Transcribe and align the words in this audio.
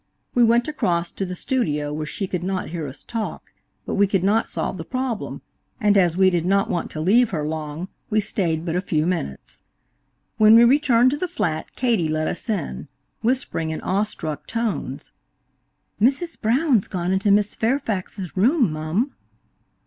We 0.33 0.43
went 0.43 0.67
across 0.67 1.11
to 1.11 1.27
the 1.27 1.35
studio 1.35 1.93
where 1.93 2.07
she 2.07 2.25
could 2.25 2.43
not 2.43 2.69
hear 2.69 2.87
us 2.87 3.03
talk, 3.03 3.51
but 3.85 3.93
we 3.93 4.07
could 4.07 4.23
not 4.23 4.49
solve 4.49 4.79
the 4.79 4.83
problem, 4.83 5.43
and 5.79 5.95
as 5.95 6.17
we 6.17 6.31
did 6.31 6.43
not 6.43 6.71
want 6.71 6.89
to 6.89 6.99
leave 6.99 7.29
her 7.29 7.47
long 7.47 7.87
we 8.09 8.19
stayed 8.19 8.65
but 8.65 8.75
a 8.75 8.81
few 8.81 9.05
minutes. 9.05 9.61
When 10.37 10.55
we 10.55 10.63
returned 10.63 11.11
to 11.11 11.17
the 11.17 11.27
flat 11.27 11.75
Katie 11.75 12.07
let 12.07 12.27
us 12.27 12.49
in, 12.49 12.87
whispering 13.21 13.69
in 13.69 13.79
awe 13.81 14.01
struck 14.01 14.47
tones: 14.47 15.11
"Mrs. 16.01 16.41
Brown's 16.41 16.87
gone 16.87 17.11
into 17.11 17.29
Miss 17.29 17.53
Fairfax's 17.53 18.35
room, 18.35 18.71
mum." 18.73 19.13